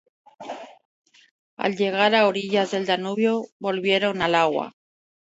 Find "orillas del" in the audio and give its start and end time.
2.27-2.87